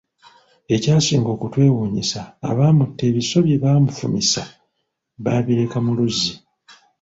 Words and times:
Ekyasinga 0.75 1.29
okutwewuunyisa 1.35 2.21
abaamutta 2.49 3.01
ebiso 3.09 3.37
bye 3.45 3.61
baamufumisa 3.63 4.43
baabireka 5.23 5.77
mu 5.85 5.91
luzzi. 5.97 6.33